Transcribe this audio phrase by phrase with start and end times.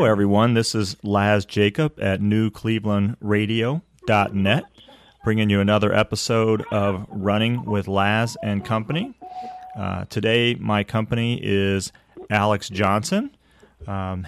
[0.00, 0.54] Hello, everyone.
[0.54, 4.64] This is Laz Jacob at newclevelandradio.net,
[5.24, 9.12] bringing you another episode of Running with Laz and Company.
[9.76, 11.92] Uh, today, my company is
[12.30, 13.36] Alex Johnson.
[13.86, 14.26] Um,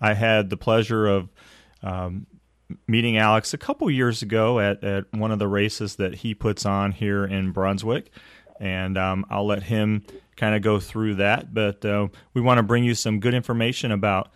[0.00, 1.28] I had the pleasure of
[1.84, 2.26] um,
[2.88, 6.66] meeting Alex a couple years ago at, at one of the races that he puts
[6.66, 8.10] on here in Brunswick.
[8.58, 10.02] And um, I'll let him
[10.34, 11.54] kind of go through that.
[11.54, 14.32] But uh, we want to bring you some good information about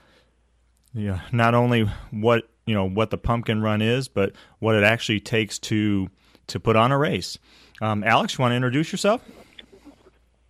[1.05, 5.21] know, not only what you know what the pumpkin run is, but what it actually
[5.21, 6.09] takes to
[6.49, 7.39] to put on a race.
[7.81, 9.23] Um, Alex, you want to introduce yourself?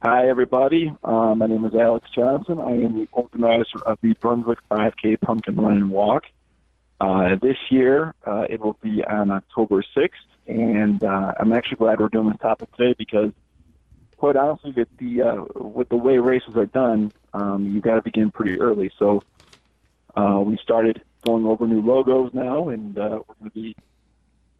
[0.02, 0.94] Hi, everybody.
[1.02, 2.60] Uh, my name is Alex Johnson.
[2.60, 6.24] I am the organizer of the Brunswick 5K Pumpkin Run and Walk.
[7.00, 10.10] Uh, this year, uh, it will be on October 6th,
[10.46, 13.32] and uh, I'm actually glad we're doing this topic today because,
[14.16, 18.02] quite honestly, with the uh, with the way races are done, um, you got to
[18.02, 18.92] begin pretty early.
[18.98, 19.22] So
[20.16, 23.76] uh, we started going over new logos now, and uh, we're going to be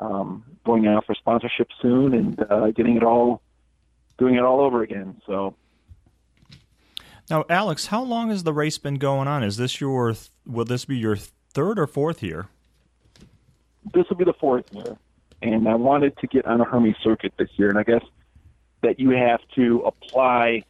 [0.01, 3.41] um, going out for sponsorship soon and uh, getting it all
[4.19, 5.21] doing it all over again.
[5.27, 5.55] So.
[7.29, 9.43] Now, Alex, how long has the race been going on?
[9.43, 10.15] Is this your
[10.47, 12.49] will this be your third or fourth year?
[13.95, 14.97] This will be the fourth year,
[15.43, 18.05] and I wanted to get on a Hermes circuit this year, and I guess
[18.83, 20.65] that you have to apply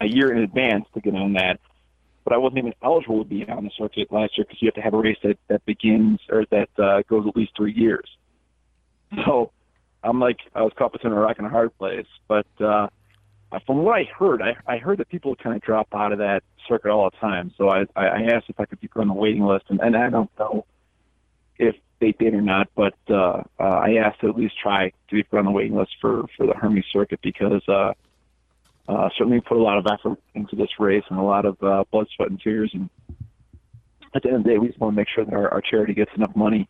[0.00, 1.60] a year in advance to get on that.
[2.26, 4.74] But I wasn't even eligible to be on the circuit last year because you have
[4.74, 8.08] to have a race that that begins or that uh, goes at least three years.
[9.24, 9.52] So
[10.02, 12.08] I'm like I was caught between a rock and a hard place.
[12.26, 12.88] But uh,
[13.64, 16.42] from what I heard, I, I heard that people kind of drop out of that
[16.68, 17.52] circuit all the time.
[17.56, 19.96] So I, I asked if I could be put on the waiting list, and, and
[19.96, 20.66] I don't know
[21.58, 25.14] if they did or not, but uh, uh, I asked to at least try to
[25.14, 27.92] be put on the waiting list for, for the Hermes circuit because uh,
[28.88, 31.84] uh, certainly put a lot of effort into this race and a lot of uh,
[31.90, 32.70] blood, sweat, and tears.
[32.72, 32.88] And
[34.14, 35.60] at the end of the day, we just want to make sure that our, our
[35.60, 36.68] charity gets enough money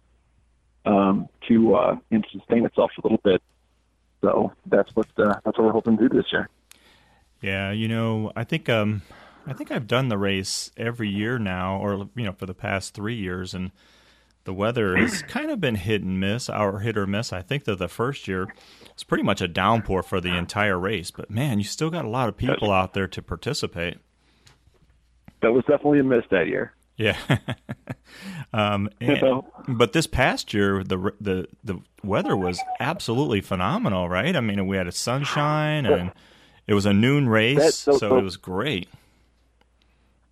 [0.87, 3.43] um, to uh, and sustain itself a little bit.
[4.23, 6.49] So that's what uh, that's what we're hoping to do this year.
[7.43, 9.03] Yeah, you know, I think um,
[9.47, 12.95] I think I've done the race every year now, or you know, for the past
[12.95, 13.73] three years, and
[14.47, 17.33] the weather has kind of been hit and miss, our hit or miss.
[17.33, 18.49] I think that the first year
[18.91, 22.09] it's pretty much a downpour for the entire race, but man, you still got a
[22.09, 23.99] lot of people out there to participate.
[25.43, 26.73] That was definitely a miss that year.
[26.97, 27.19] Yeah.
[28.55, 34.35] um, and, but this past year, the the the weather was absolutely phenomenal, right?
[34.35, 36.11] I mean, we had a sunshine and
[36.67, 38.89] it was a noon race, that, so, so, it was great.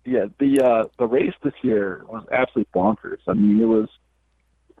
[0.05, 3.19] Yeah, the uh, the race this year was absolutely bonkers.
[3.27, 3.89] I mean, it was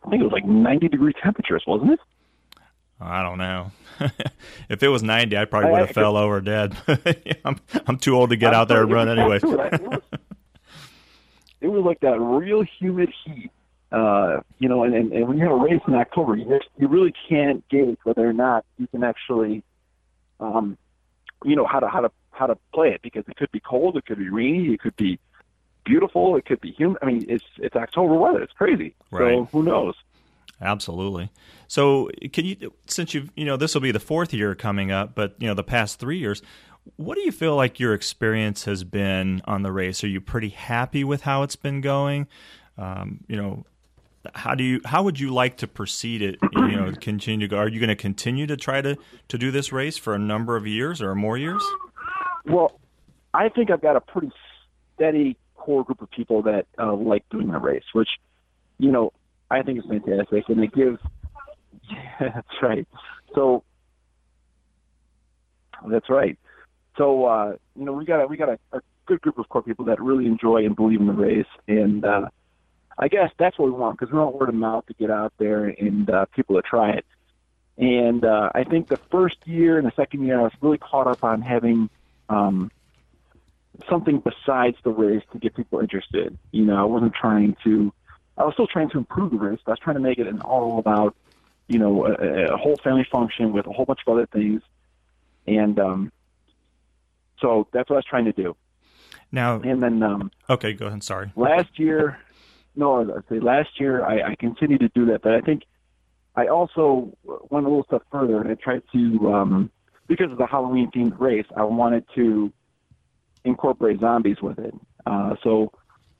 [0.05, 1.99] I think it was like 90 degree temperatures, wasn't it?
[3.01, 3.71] I don't know.
[4.69, 6.77] if it was 90, I probably would have fell over dead.
[7.45, 9.37] I'm I'm too old to get I'm out there and run anyway.
[9.37, 10.01] It was,
[11.61, 13.51] it was like that real humid heat.
[13.91, 16.87] Uh, you know, and, and, and when you have a race in October, you, you
[16.87, 19.63] really can't gauge whether or not you can actually
[20.39, 20.77] um,
[21.43, 23.97] you know how to how to how to play it because it could be cold,
[23.97, 25.19] it could be rainy, it could be
[25.85, 26.97] beautiful, it could be humid.
[27.01, 28.41] I mean, it's it's October weather.
[28.41, 28.95] It's crazy.
[29.11, 29.35] Right.
[29.35, 29.95] So who knows?
[30.61, 31.29] Absolutely.
[31.67, 35.13] So, can you, since you, you know, this will be the fourth year coming up,
[35.13, 36.41] but you know, the past three years,
[36.95, 40.03] what do you feel like your experience has been on the race?
[40.03, 42.27] Are you pretty happy with how it's been going?
[42.77, 43.65] Um, you know,
[44.33, 47.57] how do you how would you like to proceed it you know continue to go
[47.57, 48.97] are you going to continue to try to
[49.27, 51.63] to do this race for a number of years or more years
[52.45, 52.79] well
[53.33, 54.31] i think i've got a pretty
[54.95, 58.09] steady core group of people that uh, like doing the race which
[58.77, 59.11] you know
[59.49, 60.99] i think is fantastic and it gives
[61.91, 62.87] yeah, that's right
[63.33, 63.63] so
[65.87, 66.37] that's right
[66.97, 69.61] so uh you know we got a, we got a, a good group of core
[69.61, 72.27] people that really enjoy and believe in the race and uh
[72.97, 75.33] I guess that's what we want because we want word of mouth to get out
[75.37, 77.05] there and uh, people to try it.
[77.77, 81.07] And uh, I think the first year and the second year, I was really caught
[81.07, 81.89] up on having
[82.29, 82.71] um,
[83.89, 86.37] something besides the race to get people interested.
[86.51, 87.93] You know, I wasn't trying to.
[88.37, 90.27] I was still trying to improve the race, but I was trying to make it
[90.27, 91.15] an all about,
[91.67, 94.61] you know, a, a whole family function with a whole bunch of other things.
[95.47, 96.11] And um,
[97.39, 98.55] so that's what I was trying to do.
[99.31, 101.03] Now, and then um, okay, go ahead.
[101.03, 101.31] Sorry.
[101.35, 102.19] Last year,
[102.75, 105.63] no, I'd say last year I, I continued to do that, but I think
[106.35, 109.71] I also went a little step further and I tried to, um,
[110.07, 112.51] because of the Halloween themed race, I wanted to
[113.45, 114.73] incorporate zombies with it.
[115.05, 115.71] Uh, so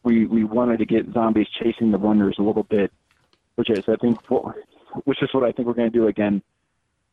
[0.03, 2.91] we we wanted to get zombies chasing the runners a little bit,
[3.55, 4.55] which is I think what,
[5.03, 6.41] which is what I think we're going to do again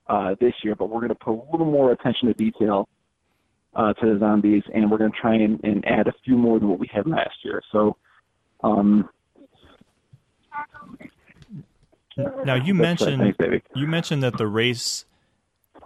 [0.06, 0.74] uh, this year.
[0.76, 2.88] But we're going to put a little more attention to detail
[3.74, 6.58] uh, to the zombies, and we're going to try and, and add a few more
[6.58, 7.62] than what we had last year.
[7.72, 7.96] So.
[8.62, 9.08] Um,
[12.44, 13.34] now you mentioned
[13.74, 15.06] you mentioned that the race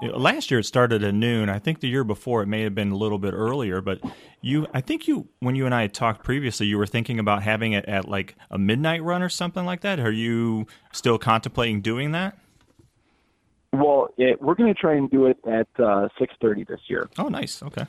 [0.03, 1.49] last year it started at noon.
[1.49, 4.01] I think the year before it may have been a little bit earlier, but
[4.41, 7.43] you I think you when you and I had talked previously, you were thinking about
[7.43, 9.99] having it at like a midnight run or something like that.
[10.01, 12.39] Are you still contemplating doing that?
[13.73, 17.29] Well, it, we're going to try and do it at uh, 6:30 this year, Oh,
[17.29, 17.63] nice.
[17.63, 17.85] Okay.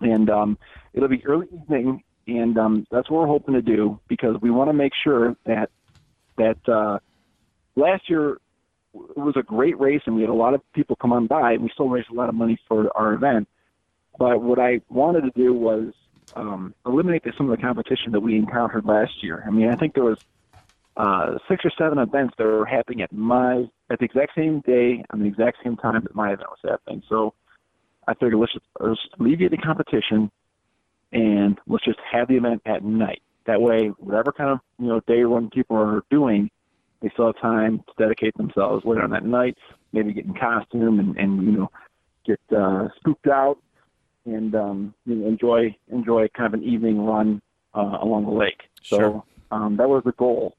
[0.00, 0.58] and um,
[0.94, 4.70] it'll be early evening, and um, that's what we're hoping to do because we want
[4.70, 5.68] to make sure that
[6.38, 6.98] that uh,
[7.76, 8.38] last year
[8.94, 11.52] it was a great race, and we had a lot of people come on by,
[11.52, 13.48] and we still raised a lot of money for our event.
[14.18, 15.92] But what I wanted to do was
[16.36, 19.42] um, eliminate some of the competition that we encountered last year.
[19.46, 20.18] I mean, I think there was
[20.96, 25.04] uh, six or seven events that were happening at my at the exact same day
[25.10, 27.02] on the exact same time that my event was happening.
[27.08, 27.34] So
[28.06, 30.30] I figured let's just, let's alleviate the competition
[31.12, 33.22] and let's just have the event at night.
[33.46, 36.50] That way, whatever kind of you know day run people are doing,
[37.04, 39.58] they still have time to dedicate themselves later on that night,
[39.92, 41.70] maybe get in costume and, and you know
[42.26, 43.58] get uh, spooked out
[44.24, 47.42] and um, you know, enjoy enjoy kind of an evening run
[47.74, 48.62] uh, along the lake.
[48.88, 49.24] So Sure.
[49.50, 50.56] um, that was the goal.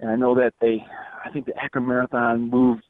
[0.00, 0.84] And I know that they,
[1.24, 2.82] I think the Akron Marathon moved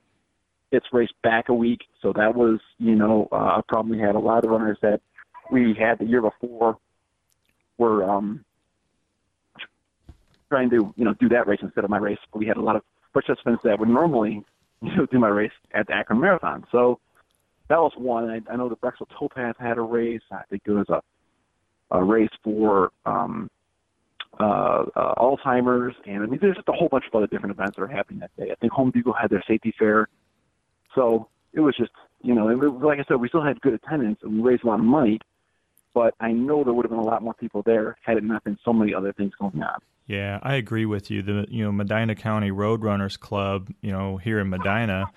[0.73, 3.97] its race back a week, so that was you know uh, a problem.
[3.97, 5.01] We had a lot of runners that
[5.53, 6.77] we had the year before
[7.79, 8.45] were um,
[10.51, 12.19] trying to you know do that race instead of my race.
[12.35, 12.83] We had a lot of
[13.13, 14.45] participants that would normally
[14.83, 16.67] you know do my race at the Akron Marathon.
[16.71, 17.01] So
[17.69, 18.29] that was one.
[18.29, 20.23] I, I know the Brexel Towpath had a race.
[20.31, 21.01] I think there was a
[21.93, 23.51] a race for um,
[24.39, 27.77] uh, uh, Alzheimer's, and I mean there's just a whole bunch of other different events
[27.77, 28.51] that are happening that day.
[28.53, 30.09] I think Home Depot had their safety fair.
[30.95, 31.93] So it was just
[32.23, 34.67] you know, was, like I said, we still had good attendance and we raised a
[34.67, 35.21] lot of money.
[35.95, 38.45] But I know there would have been a lot more people there had it not
[38.45, 39.81] been so many other things going on.
[40.07, 41.23] Yeah, I agree with you.
[41.23, 45.11] The you know Medina County Roadrunners Club, you know here in Medina,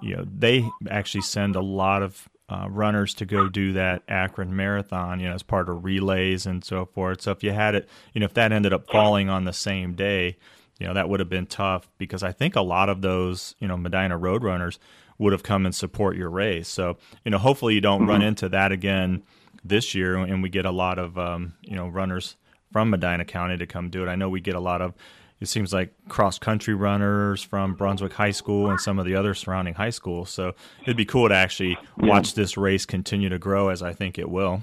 [0.00, 4.54] you know they actually send a lot of uh, runners to go do that Akron
[4.54, 7.22] Marathon, you know, as part of relays and so forth.
[7.22, 9.94] So if you had it, you know, if that ended up falling on the same
[9.94, 10.36] day,
[10.78, 13.68] you know, that would have been tough because I think a lot of those, you
[13.68, 14.78] know, Medina Roadrunners
[15.18, 16.68] would have come and support your race.
[16.68, 19.22] So you know, hopefully you don't run into that again
[19.64, 22.36] this year, and we get a lot of um, you know runners
[22.72, 24.08] from Medina County to come do it.
[24.08, 24.94] I know we get a lot of
[25.42, 29.34] it seems like cross country runners from Brunswick High School and some of the other
[29.34, 30.30] surrounding high schools.
[30.30, 34.20] So it'd be cool to actually watch this race continue to grow as I think
[34.20, 34.62] it will.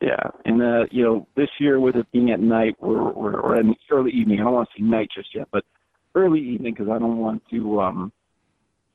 [0.00, 3.60] Yeah, and uh, you know, this year with it being at night, we're we're, we're
[3.60, 4.38] in early evening.
[4.38, 5.64] I don't want to say night just yet, but
[6.14, 7.80] early evening because I don't want to.
[7.80, 8.12] Um,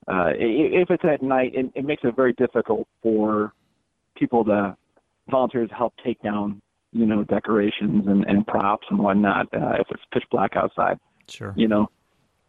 [0.08, 3.52] uh, if it's at night, it, it makes it very difficult for
[4.16, 4.76] people to
[5.30, 6.62] volunteers to help take down,
[6.92, 9.48] you know, decorations and, and props and whatnot.
[9.54, 11.54] Uh, if it's pitch black outside, Sure.
[11.56, 11.90] you know.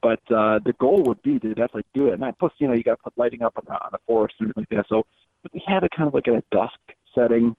[0.02, 2.20] But uh, the goal would be to definitely do it.
[2.20, 4.34] And plus, you know, you got to put lighting up on the, on the forest
[4.38, 4.88] and everything like that.
[4.88, 5.06] So
[5.44, 6.78] if we had it kind of like at a dusk
[7.14, 7.56] setting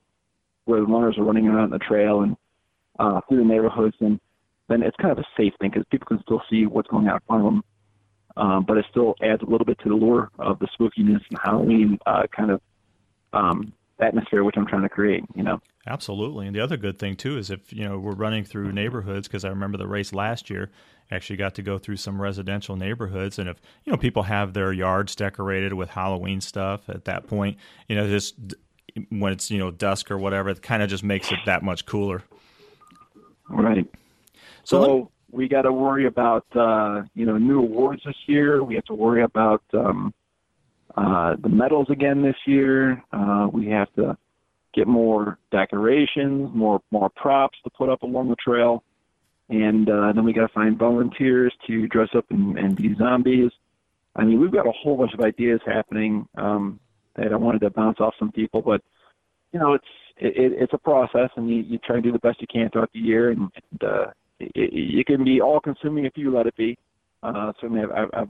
[0.66, 2.36] where the runners are running around the trail and
[3.00, 4.20] uh, through the neighborhoods, and
[4.68, 7.16] then it's kind of a safe thing because people can still see what's going on
[7.16, 7.64] in front of them.
[8.38, 11.40] Um, but it still adds a little bit to the lure of the spookiness and
[11.44, 12.62] Halloween uh, kind of
[13.34, 15.24] um, atmosphere, which I'm trying to create.
[15.36, 15.62] You know.
[15.88, 16.48] Absolutely.
[16.48, 19.46] And the other good thing too is if, you know, we're running through neighborhoods because
[19.46, 20.72] I remember the race last year
[21.12, 24.74] actually got to go through some residential neighborhoods and if, you know, people have their
[24.74, 28.36] yards decorated with Halloween stuff at that point, you know, just
[29.10, 31.86] when it's, you know, dusk or whatever, it kind of just makes it that much
[31.86, 32.24] cooler.
[33.48, 33.86] Right.
[34.64, 38.64] So So, we got to worry about uh, you know new awards this year.
[38.64, 40.14] We have to worry about um,
[40.96, 43.04] uh, the medals again this year.
[43.12, 44.18] Uh, we have to
[44.74, 48.84] get more decorations, more more props to put up along the trail,
[49.50, 53.52] and uh, then we got to find volunteers to dress up and, and be zombies.
[54.16, 56.80] I mean, we've got a whole bunch of ideas happening um,
[57.16, 58.82] that I wanted to bounce off some people, but
[59.52, 59.86] you know, it's
[60.18, 62.70] it, it, it's a process, and you, you try to do the best you can
[62.70, 64.06] throughout the year, and, and uh,
[64.40, 66.78] it, it can be all consuming if you let it be.
[67.24, 68.30] Uh, certainly, I've, I've, I've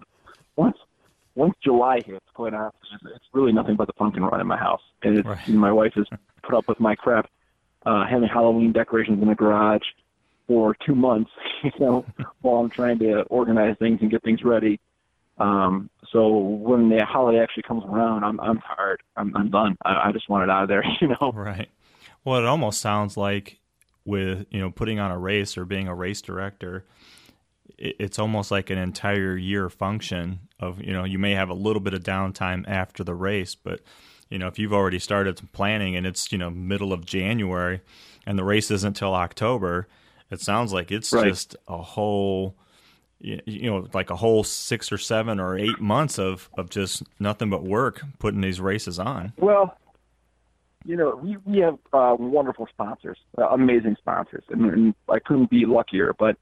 [0.56, 0.78] once
[1.36, 2.80] once July hits, quite honestly,
[3.14, 5.48] it's, really nothing but the pumpkin run in my house, and it's, Right.
[5.50, 6.08] my wife has
[6.44, 7.30] put up with my crap,
[7.86, 9.84] uh, having Halloween decorations in the garage
[10.48, 11.32] for two months,
[11.64, 12.06] you know,
[12.42, 14.80] while I'm trying to organize things and get things ready.
[15.38, 19.04] Um, so when the holiday actually comes around, I'm I'm tired.
[19.18, 19.76] I'm I'm done.
[19.84, 21.34] I, I just want it out of there, you know.
[21.34, 21.70] Right.
[22.24, 23.60] Well, it almost sounds like
[24.06, 26.86] with you know putting on a race or being a race director,
[27.78, 31.82] it's almost like an entire year function of you know you may have a little
[31.82, 33.82] bit of downtime after the race, but
[34.30, 37.82] you know if you've already started some planning and it's you know middle of January
[38.26, 39.88] and the race isn't until October,
[40.32, 41.28] it sounds like it's Right.
[41.28, 42.56] just a whole
[43.20, 47.50] you know like a whole six or seven or eight months of of just nothing
[47.50, 49.34] but work putting these races on.
[49.38, 49.78] Well,
[50.86, 55.50] you know, we we have uh, wonderful sponsors, uh, amazing sponsors, and, and I couldn't
[55.50, 56.14] be luckier.
[56.14, 56.38] But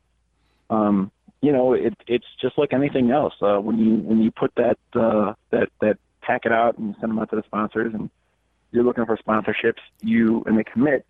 [0.74, 1.12] um,
[1.42, 3.34] you know, it, it's just like anything else.
[3.42, 7.20] Uh, when you when you put that uh, that that packet out and send them
[7.20, 8.10] out to the sponsors, and
[8.72, 11.06] you're looking for sponsorships, you and they commit,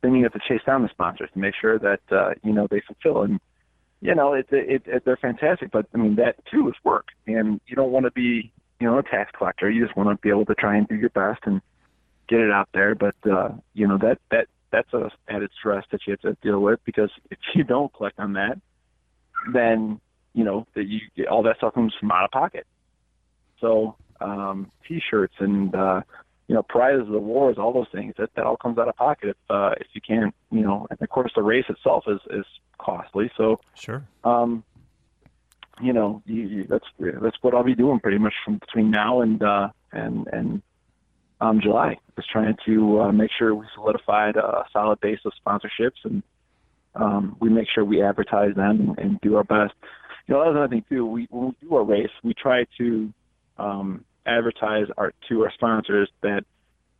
[0.00, 2.66] then you have to chase down the sponsors to make sure that uh, you know
[2.70, 3.22] they fulfill.
[3.22, 3.40] And
[4.00, 7.60] you know, it, it, it they're fantastic, but I mean that too is work, and
[7.66, 8.50] you don't want to be
[8.80, 9.70] you know a tax collector.
[9.70, 11.60] You just want to be able to try and do your best and
[12.28, 12.94] get it out there.
[12.94, 16.60] But uh, you know that that that's a added stress that you have to deal
[16.60, 18.58] with because if you don't collect on that,
[19.52, 20.00] then
[20.34, 22.66] you know that you get all that stuff comes from out of pocket.
[23.60, 26.02] So um, t-shirts and uh,
[26.46, 29.36] you know prizes, awards, all those things that that all comes out of pocket if
[29.50, 30.86] uh, if you can't you know.
[30.90, 32.46] And of course, the race itself is is
[32.78, 33.30] costly.
[33.36, 34.04] So sure.
[34.24, 34.64] Um,
[35.80, 39.20] you know, you, you, that's that's what I'll be doing pretty much from between now
[39.20, 40.62] and uh, and and
[41.40, 41.98] um, July.
[42.16, 46.22] Just trying to uh, make sure we solidified a solid base of sponsorships and
[46.94, 49.74] um, we make sure we advertise them and, and do our best.
[50.26, 51.06] You know, that's another thing too.
[51.06, 53.12] We when we do a race, we try to
[53.56, 56.44] um, advertise our to our sponsors that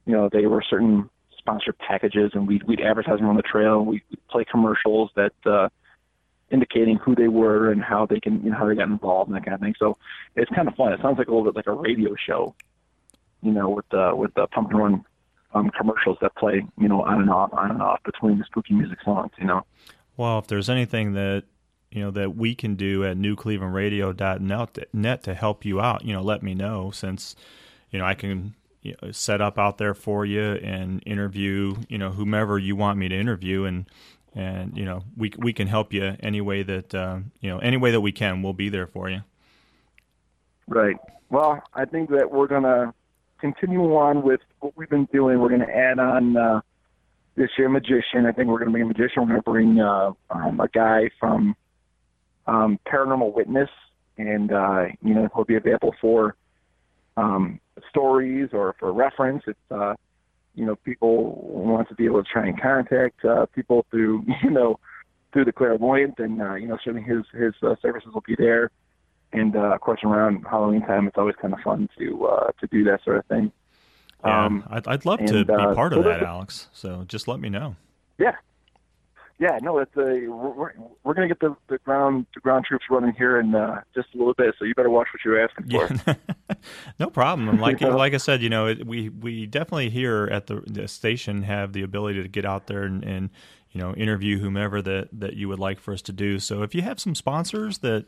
[0.06, 3.84] you know they were certain sponsor packages, and we'd we'd advertise them on the trail.
[3.84, 5.68] We would play commercials that uh,
[6.50, 9.36] indicating who they were and how they can you know how they got involved and
[9.36, 9.74] that kind of thing.
[9.78, 9.98] So
[10.36, 10.92] it's kind of fun.
[10.92, 12.54] It sounds like a little bit like a radio show,
[13.42, 15.04] you know, with the with the pumpkin run
[15.54, 18.74] um, commercials that play, you know, on and off, on and off between the spooky
[18.74, 19.64] music songs, you know.
[20.16, 21.44] Well, if there's anything that
[21.90, 26.42] you know that we can do at newclevelandradio.net to help you out, you know, let
[26.42, 27.34] me know since
[27.90, 31.98] you know I can you know, set up out there for you and interview, you
[31.98, 33.86] know, whomever you want me to interview and
[34.34, 37.76] and you know we we can help you any way that uh, you know any
[37.76, 38.42] way that we can.
[38.42, 39.22] We'll be there for you.
[40.66, 40.96] Right.
[41.30, 42.94] Well, I think that we're gonna
[43.40, 45.40] continue on with what we've been doing.
[45.40, 46.60] We're gonna add on uh,
[47.36, 48.26] this year magician.
[48.26, 49.22] I think we're gonna bring a magician.
[49.22, 51.56] We're gonna bring uh, um, a guy from
[52.46, 53.70] um, Paranormal Witness,
[54.16, 56.36] and uh, you know he'll be available for
[57.16, 59.42] um, stories or for reference.
[59.46, 59.94] It's uh,
[60.54, 64.50] you know people want to be able to try and contact uh, people through you
[64.50, 64.78] know
[65.32, 68.70] through the clairvoyant, and uh, you know certainly his his uh, services will be there.
[69.32, 72.66] And uh, of course, around Halloween time, it's always kind of fun to uh, to
[72.68, 73.52] do that sort of thing.
[74.24, 76.68] Yeah, um, I'd, I'd love and, to be uh, part of so that, Alex.
[76.72, 77.76] So just let me know.
[78.18, 78.34] Yeah,
[79.38, 80.72] yeah, no, it's a we're
[81.04, 84.18] we're gonna get the, the ground the ground troops running here in uh, just a
[84.18, 84.56] little bit.
[84.58, 85.88] So you better watch what you're asking for.
[86.06, 86.54] Yeah.
[86.98, 87.58] no problem.
[87.60, 91.44] Like like I said, you know, it, we we definitely here at the, the station
[91.44, 93.30] have the ability to get out there and, and
[93.70, 96.40] you know interview whomever that that you would like for us to do.
[96.40, 98.06] So if you have some sponsors that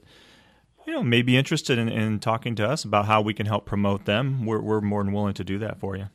[0.90, 3.64] you know may be interested in, in talking to us about how we can help
[3.64, 6.08] promote them, we're we're more than willing to do that for you.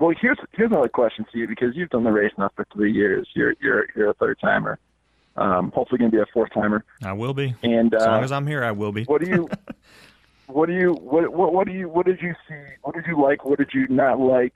[0.00, 2.92] Well, here's here's another question to you because you've done the race now for three
[2.92, 3.28] years.
[3.34, 4.78] You're you're you're a third timer.
[5.36, 6.82] Um, hopefully, going to be a fourth timer.
[7.02, 7.54] I will be.
[7.62, 9.04] And as uh, long as I'm here, I will be.
[9.04, 9.50] What do you?
[10.46, 10.94] what do you?
[10.94, 11.90] What what what do you?
[11.90, 12.62] What did you see?
[12.80, 13.44] What did you like?
[13.44, 14.54] What did you not like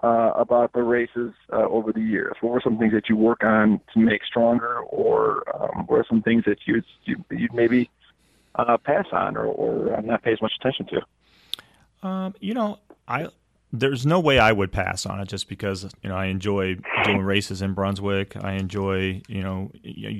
[0.00, 2.36] uh, about the races uh, over the years?
[2.40, 6.06] What were some things that you work on to make stronger, or um, what are
[6.08, 7.90] some things that you you you'd maybe
[8.54, 12.06] uh, pass on or, or not pay as much attention to?
[12.06, 13.28] Um, you know, I
[13.72, 17.22] there's no way I would pass on it just because you know I enjoy doing
[17.22, 18.36] races in Brunswick.
[18.36, 19.70] I enjoy you know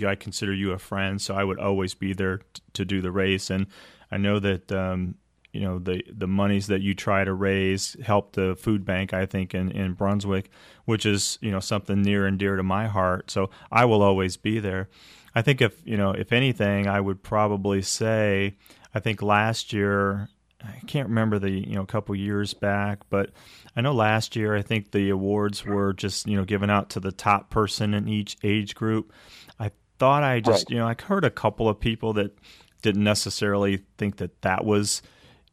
[0.06, 3.12] I consider you a friend, so I would always be there t- to do the
[3.12, 3.50] race.
[3.50, 3.66] And
[4.10, 5.16] I know that um,
[5.52, 9.12] you know the the monies that you try to raise help the food bank.
[9.12, 10.50] I think in in Brunswick,
[10.86, 13.30] which is you know something near and dear to my heart.
[13.30, 14.88] So I will always be there.
[15.34, 18.56] I think if you know if anything, I would probably say
[18.94, 20.28] I think last year
[20.64, 23.30] I can't remember the you know a couple years back, but
[23.76, 27.00] I know last year I think the awards were just you know given out to
[27.00, 29.12] the top person in each age group.
[29.58, 30.70] I thought I just right.
[30.70, 32.36] you know I heard a couple of people that
[32.82, 35.02] didn't necessarily think that that was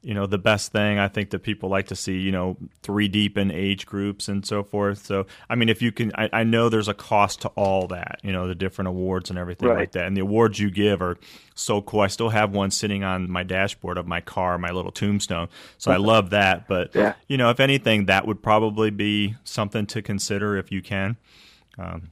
[0.01, 3.07] you know the best thing i think that people like to see you know three
[3.07, 5.05] deep in age groups and so forth.
[5.05, 8.19] So i mean if you can i, I know there's a cost to all that
[8.23, 9.77] you know the different awards and everything right.
[9.77, 10.05] like that.
[10.05, 11.17] And the awards you give are
[11.55, 11.99] so cool.
[11.99, 15.49] I still have one sitting on my dashboard of my car my little tombstone.
[15.77, 16.67] So i love that.
[16.67, 17.13] But yeah.
[17.27, 21.17] you know if anything that would probably be something to consider if you can.
[21.77, 22.11] Um,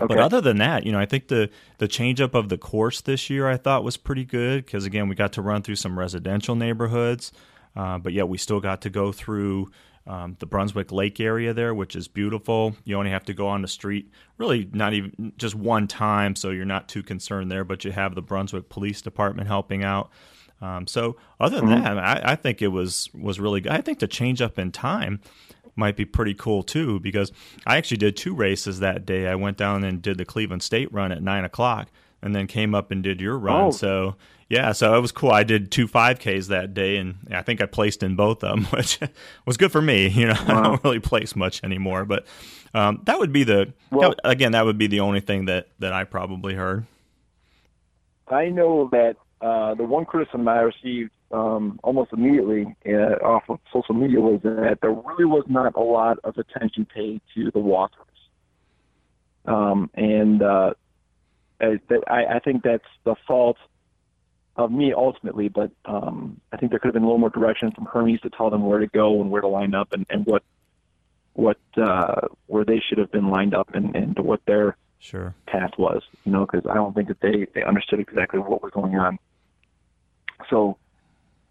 [0.00, 0.14] Okay.
[0.14, 3.00] But other than that, you know, I think the the change up of the course
[3.00, 5.98] this year I thought was pretty good because again we got to run through some
[5.98, 7.32] residential neighborhoods,
[7.76, 9.70] uh, but yet we still got to go through
[10.06, 12.74] um, the Brunswick Lake area there, which is beautiful.
[12.84, 16.50] You only have to go on the street, really not even just one time, so
[16.50, 17.64] you're not too concerned there.
[17.64, 20.10] But you have the Brunswick Police Department helping out.
[20.62, 21.82] Um, so other than mm-hmm.
[21.82, 23.72] that, I, I, think it was was really good.
[23.72, 25.20] I think the change up in time
[25.76, 27.32] might be pretty cool too because
[27.66, 29.28] I actually did two races that day.
[29.28, 31.88] I went down and did the Cleveland State run at nine o'clock,
[32.22, 33.66] and then came up and did your run.
[33.66, 33.70] Oh.
[33.70, 34.16] So
[34.48, 35.30] yeah, so it was cool.
[35.30, 38.64] I did two 5Ks that day, and I think I placed in both of them,
[38.76, 38.98] which
[39.46, 40.08] was good for me.
[40.08, 40.58] You know, wow.
[40.58, 42.26] I don't really place much anymore, but
[42.74, 45.68] um, that would be the well, that, again that would be the only thing that
[45.78, 46.84] that I probably heard.
[48.28, 53.60] I know that uh, the one criticism I received um, almost immediately uh, off of
[53.72, 57.60] social media was that there really was not a lot of attention paid to the
[57.60, 58.06] walkers,
[59.46, 60.74] um, and uh,
[61.60, 63.56] I, I think that's the fault
[64.56, 67.70] of me ultimately, but um, I think there could have been a little more direction
[67.72, 70.26] from Hermes to tell them where to go and where to line up and, and
[70.26, 70.42] what
[71.34, 75.70] what uh, where they should have been lined up and, and what their sure path
[75.78, 76.02] was.
[76.24, 79.18] You know, because I don't think that they they understood exactly what was going on.
[80.48, 80.76] So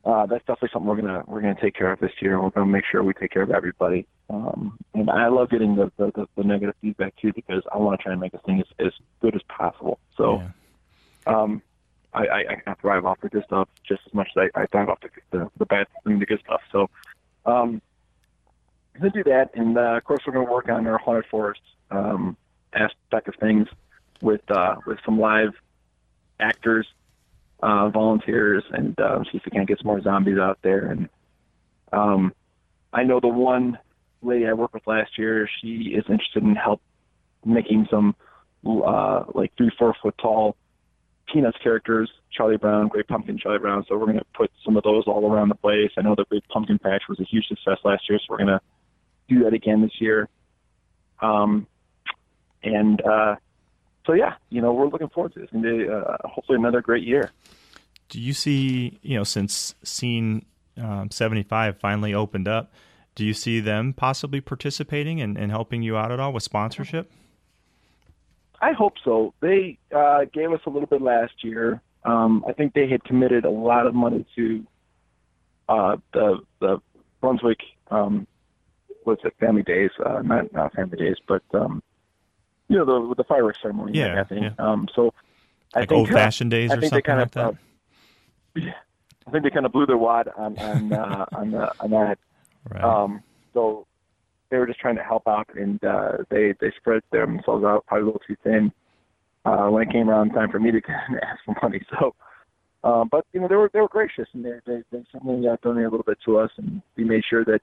[0.09, 2.41] uh, that's definitely something we're gonna we're gonna take care of this year.
[2.41, 4.07] We're gonna make sure we take care of everybody.
[4.29, 7.99] Um, and I love getting the, the, the, the negative feedback too because I want
[7.99, 9.99] to try and make this thing as, as good as possible.
[10.17, 10.41] So.
[10.41, 10.49] Yeah.
[11.25, 11.61] Um,
[12.11, 14.89] I, I, I thrive off the good stuff just as much as I, I thrive
[14.89, 16.61] off the, the, the bad, and the good stuff.
[16.71, 16.89] So,
[17.45, 17.83] um,
[18.99, 21.25] going to do that, and uh, of course, we're going to work on our haunted
[21.29, 21.61] forest
[21.91, 22.37] um,
[22.73, 23.67] aspect of things
[24.21, 25.53] with uh, with some live
[26.39, 26.87] actors,
[27.61, 30.85] uh, volunteers, and uh, see if we can't get some more zombies out there.
[30.85, 31.09] And
[31.91, 32.33] um,
[32.93, 33.77] I know the one
[34.21, 36.81] lady I worked with last year, she is interested in help
[37.45, 38.15] making some
[38.65, 40.55] uh, like three, four foot tall
[41.31, 43.85] Peanuts characters, Charlie Brown, Great Pumpkin, Charlie Brown.
[43.87, 45.91] So we're going to put some of those all around the place.
[45.97, 48.47] I know the Great Pumpkin Patch was a huge success last year, so we're going
[48.47, 48.61] to
[49.27, 50.27] do that again this year.
[51.21, 51.67] Um,
[52.63, 53.35] and uh,
[54.09, 57.03] so yeah, you know, we're looking forward to going to be uh, hopefully another great
[57.03, 57.29] year.
[58.09, 60.45] Do you see, you know, since Scene
[60.81, 62.73] um, 75 finally opened up,
[63.13, 67.11] do you see them possibly participating and, and helping you out at all with sponsorship?
[68.59, 69.35] I hope so.
[69.41, 71.79] They uh, gave us a little bit last year.
[72.03, 74.65] Um, I think they had committed a lot of money to
[75.67, 76.81] uh, the the
[77.21, 77.59] Brunswick
[77.91, 78.25] um,
[79.03, 81.83] what's it Family Days, uh, not not Family Days, but um,
[82.69, 83.97] you know the the fireworks ceremony.
[83.97, 84.43] Yeah, I think.
[84.43, 84.51] Yeah.
[84.57, 85.13] Um, so
[85.73, 88.61] I like think old fashioned days I or think something they kind like of, that.
[88.61, 88.73] Uh, yeah,
[89.27, 92.19] I think they kind of blew their wad on on uh, on, uh, on that.
[92.69, 92.83] Right.
[92.83, 93.87] Um, so
[94.49, 98.03] they were just trying to help out, and uh, they they spread themselves out probably
[98.03, 98.71] a little too thin
[99.45, 101.81] uh, when it came around time for me to ask for money.
[101.99, 102.15] So,
[102.83, 105.57] uh, but you know they were they were gracious, and they they, they certainly uh,
[105.61, 107.61] donated a little bit to us, and we made sure that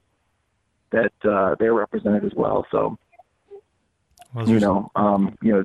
[0.91, 2.65] that uh, they were represented as well.
[2.71, 2.97] So,
[4.37, 5.63] well, you know, um, you know.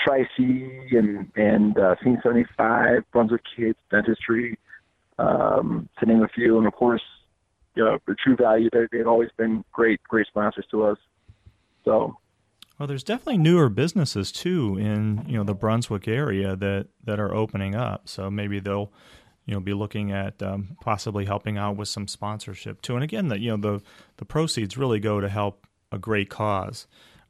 [0.00, 4.56] Tri C and and uh, Scene 75, Brunswick Kids Dentistry,
[5.18, 7.02] um, to name a few, and of course
[7.78, 8.68] you know, the True Value.
[8.72, 10.98] They, they've always been great, great sponsors to us.
[11.84, 12.16] So,
[12.78, 17.32] well, there's definitely newer businesses too in you know the Brunswick area that that are
[17.32, 18.08] opening up.
[18.08, 18.92] So maybe they'll
[19.46, 22.96] you know be looking at um, possibly helping out with some sponsorship too.
[22.96, 23.82] And again, that you know the
[24.16, 26.88] the proceeds really go to help a great cause.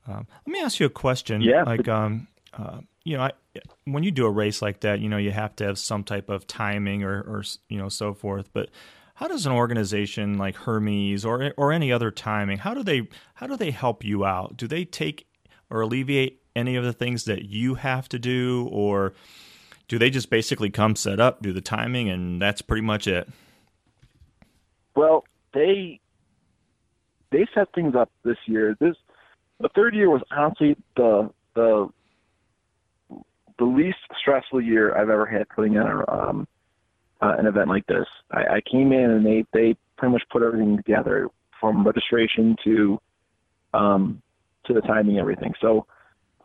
[0.08, 1.42] Um, let me ask you a question.
[1.42, 1.62] Yeah.
[1.64, 3.32] Like, um, uh, you know, I,
[3.84, 6.28] when you do a race like that, you know, you have to have some type
[6.28, 8.50] of timing or, or you know, so forth.
[8.52, 8.70] But
[9.14, 13.48] how does an organization like Hermes or or any other timing how do they how
[13.48, 14.56] do they help you out?
[14.56, 15.26] Do they take
[15.70, 19.14] or alleviate any of the things that you have to do, or
[19.86, 23.28] do they just basically come set up, do the timing, and that's pretty much it?
[24.94, 26.00] Well, they
[27.30, 28.76] they set things up this year.
[28.80, 28.96] This
[29.60, 31.88] the third year was honestly the the
[33.58, 36.48] the least stressful year I've ever had putting on um,
[37.20, 38.06] uh, an event like this.
[38.30, 41.28] I, I came in and they they pretty much put everything together
[41.60, 43.00] from registration to
[43.74, 44.22] um,
[44.66, 45.54] to the timing everything.
[45.60, 45.86] So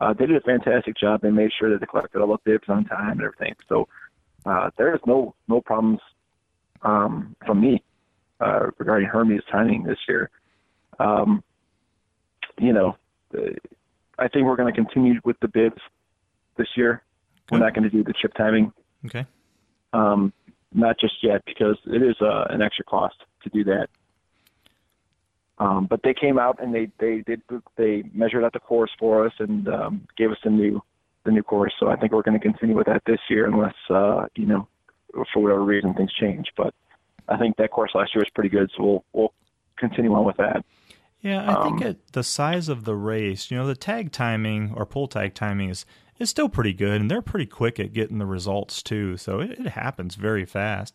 [0.00, 1.20] uh, they did a fantastic job.
[1.20, 3.54] They made sure that they collected all the bibs on time and everything.
[3.68, 3.88] So
[4.44, 6.00] uh, there is no no problems
[6.82, 7.82] um, from me
[8.40, 10.30] uh, regarding Hermes timing this year.
[10.98, 11.42] Um,
[12.58, 12.96] you know,
[14.18, 15.80] I think we're going to continue with the bibs
[16.56, 17.02] this year.
[17.46, 17.58] Good.
[17.58, 18.72] We're not going to do the chip timing.
[19.06, 19.26] Okay.
[19.92, 20.32] Um,
[20.72, 23.88] not just yet because it is uh, an extra cost to do that.
[25.58, 27.42] Um, but they came out and they they did
[27.76, 30.82] they measured out the course for us and um, gave us the new
[31.24, 31.72] the new course.
[31.78, 34.66] So I think we're going to continue with that this year unless uh, you know
[35.32, 36.48] for whatever reason things change.
[36.56, 36.74] But
[37.28, 39.34] I think that course last year was pretty good, so we'll we'll
[39.76, 40.64] continue on with that.
[41.24, 44.72] Yeah, I think Um, at the size of the race, you know, the tag timing
[44.76, 45.86] or pull tag timing is
[46.20, 49.16] is still pretty good, and they're pretty quick at getting the results too.
[49.16, 50.94] So it, it happens very fast.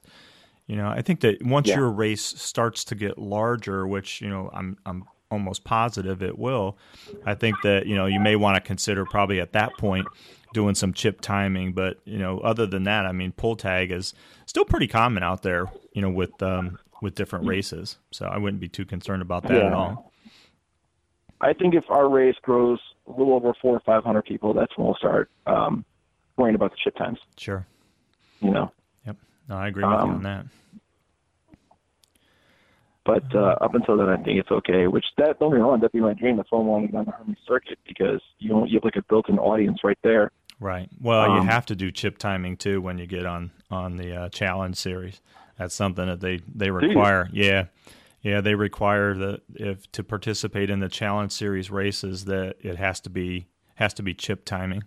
[0.68, 1.78] You know, I think that once Yeah.
[1.78, 6.78] your race starts to get larger, which you know, I'm I'm almost positive it will.
[7.26, 10.08] I think that you know you may want to consider probably at that point
[10.54, 14.14] doing some chip timing, but you know, other than that, I mean, pull tag is
[14.46, 15.72] still pretty common out there.
[15.94, 19.54] You know, with um, with different races, so I wouldn't be too concerned about that
[19.58, 20.12] at all.
[21.42, 24.76] I think if our race grows a little over four or five hundred people, that's
[24.78, 25.86] when we'll start um,
[26.38, 27.20] worrying about the chip times.
[27.38, 27.66] Sure.
[28.42, 28.72] You know,
[29.06, 29.18] Yep.
[29.50, 30.46] No, I agree with you Um, on that.
[33.06, 34.88] but uh, up until then, I think it's okay.
[34.88, 36.38] Which that don't get me wrong, that'd be my dream.
[36.38, 38.84] That's why I want to get on the Hermes circuit because you know you have
[38.84, 40.32] like a built-in audience right there.
[40.60, 40.90] Right.
[41.02, 44.14] Well, you um, have to do chip timing too when you get on on the
[44.16, 45.22] uh, challenge series.
[45.58, 46.74] That's something that they they you?
[46.74, 47.30] require.
[47.32, 47.66] Yeah.
[48.22, 53.00] Yeah, they require that if to participate in the challenge series races that it has
[53.02, 54.84] to be has to be chip timing.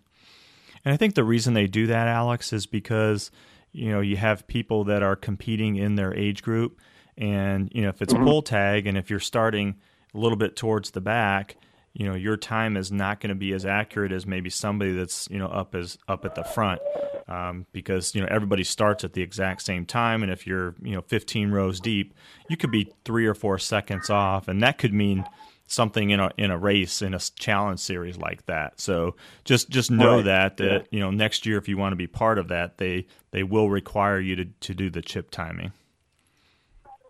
[0.84, 3.30] And I think the reason they do that, Alex, is because
[3.72, 6.78] you know you have people that are competing in their age group,
[7.16, 8.24] and you know if it's mm-hmm.
[8.24, 9.76] pull tag, and if you're starting
[10.14, 11.56] a little bit towards the back,
[11.94, 15.28] you know your time is not going to be as accurate as maybe somebody that's
[15.30, 16.80] you know up as up at the front,
[17.28, 20.94] um, because you know everybody starts at the exact same time, and if you're you
[20.94, 22.14] know 15 rows deep,
[22.48, 25.24] you could be three or four seconds off, and that could mean
[25.66, 28.78] something in a in a race in a challenge series like that.
[28.80, 30.24] So just just know Right.
[30.24, 30.86] that that Yeah.
[30.90, 33.70] you know next year if you want to be part of that, they they will
[33.70, 35.72] require you to to do the chip timing.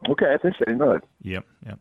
[0.08, 0.72] Okay, I think so.
[0.72, 1.78] No, Yep, yep.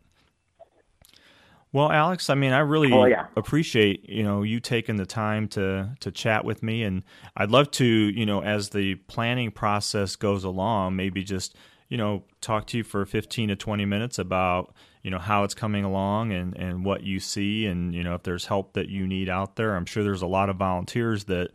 [1.73, 3.27] Well, Alex, I mean, I really Oh, yeah.
[3.37, 7.03] appreciate you know you taking the time to to chat with me, and
[7.37, 11.55] I'd love to you know as the planning process goes along, maybe just
[11.87, 15.53] you know talk to you for fifteen to twenty minutes about you know how it's
[15.53, 19.07] coming along and and what you see, and you know if there's help that you
[19.07, 19.75] need out there.
[19.75, 21.51] I'm sure there's a lot of volunteers that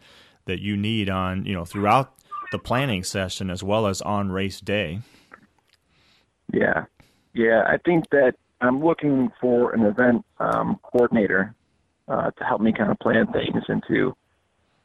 [0.47, 2.15] that you need on you know throughout
[2.53, 5.01] the planning session as well as on race day.
[6.55, 6.85] Yeah,
[7.35, 7.65] yeah.
[7.67, 11.55] I think that I'm looking for an event um, coordinator
[12.09, 14.17] uh, to help me kind of plan things and to,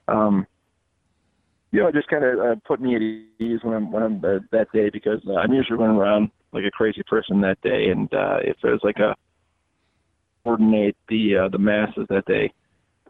[0.07, 0.47] um,
[1.71, 4.39] you know, just kind of uh, put me at ease when I'm when I'm uh,
[4.51, 8.13] that day because uh, I'm usually running around like a crazy person that day, and
[8.13, 9.15] uh, if there's like a
[10.43, 12.51] coordinate the uh, the masses that day,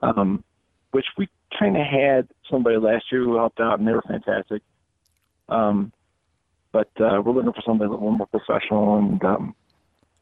[0.04, 0.44] um,
[0.92, 4.62] which we kind of had somebody last year who helped out, and they were fantastic.
[5.50, 5.92] Um,
[6.72, 9.56] but uh, we're looking for somebody a little more professional and um,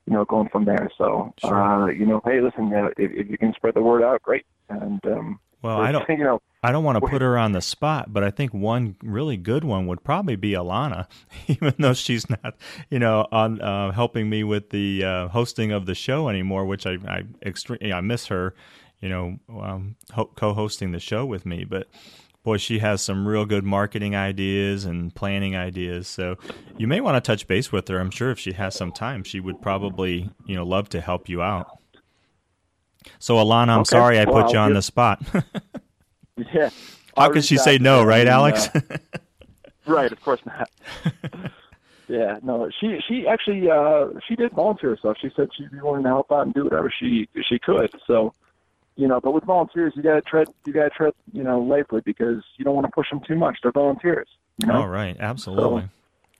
[0.09, 0.89] you know going from there.
[0.97, 1.61] So Sure.
[1.63, 4.45] uh, you know, hey, listen, uh, if, if you can spread the word out, great.
[4.69, 6.07] And um, Well, I don't.
[6.09, 8.95] you know, I don't want to put her on the spot, but I think one
[9.01, 11.07] really good one would probably be Alana,
[11.47, 12.55] even though she's not,
[12.89, 16.85] you know, on uh, helping me with the uh, hosting of the show anymore, which
[16.85, 18.55] I I extremely I miss her,
[18.99, 21.63] you know, um, ho- co-hosting the show with me.
[21.63, 21.87] But
[22.43, 26.07] boy, she has some real good marketing ideas and planning ideas.
[26.07, 26.37] So
[26.77, 27.99] you may want to touch base with her.
[27.99, 31.27] I'm sure if she has some time, she would probably, you know, love to help
[31.29, 31.77] you out.
[33.17, 33.89] So Alana, I'm Okay.
[33.89, 35.21] sorry I put you on the spot.
[36.53, 36.69] yeah.
[37.17, 38.69] How could she say no, right, and, Alex?
[38.73, 38.79] uh,
[39.85, 40.69] right, of course not.
[42.07, 45.17] yeah, no, she she actually uh, she did volunteer herself.
[45.21, 47.91] She said she'd be willing to help out and do whatever she she could.
[48.07, 48.33] So,
[48.99, 52.43] you know, but with volunteers, you gotta tread you gotta tread you know lightly because
[52.57, 53.57] you don't want to push them too much.
[53.63, 54.27] They're volunteers.
[54.57, 54.83] You know?
[54.83, 55.87] Oh, right, absolutely.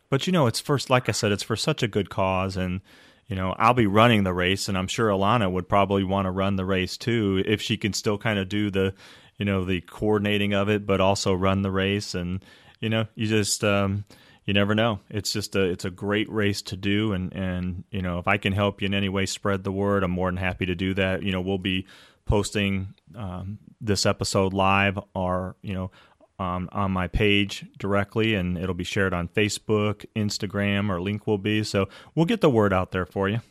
[0.10, 2.82] but you know, it's first, like I said, it's for such a good cause, and
[3.28, 6.32] you know, I'll be running the race, and I'm sure Alana would probably want to
[6.32, 8.94] run the race too if she can still kind of do the,
[9.38, 12.44] you know, the coordinating of it, but also run the race, and
[12.82, 13.64] you know, you just.
[13.64, 14.04] um
[14.46, 15.00] you never know.
[15.12, 18.38] It's just a it's a great race to do, and and you know if I
[18.38, 20.96] can help you in any way spread the word, I'm more than happy to do
[20.96, 21.22] that.
[21.22, 21.86] You know we'll be
[22.30, 25.92] posting um, this episode live or you know
[26.40, 31.38] um, on my page directly, and it'll be shared on Facebook, Instagram, or link will
[31.38, 31.66] be.
[31.66, 33.42] So we'll get the word out there for you.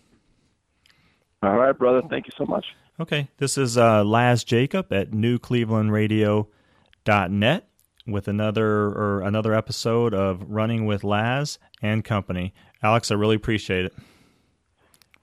[1.42, 2.00] All right, brother.
[2.08, 2.64] Thank you so much.
[2.98, 7.64] Okay, this is uh, Laz Jacob at newclevelandradio.net
[8.06, 12.54] with another or another episode of Running with Laz and Company.
[12.82, 13.94] Alex, I really appreciate it.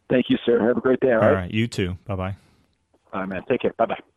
[0.09, 0.59] Thank you, sir.
[0.65, 1.13] Have a great day.
[1.13, 1.33] All All right.
[1.33, 1.97] right, you too.
[2.05, 2.35] Bye bye.
[3.15, 3.43] All right, man.
[3.49, 3.73] Take care.
[3.80, 4.14] Bye bye.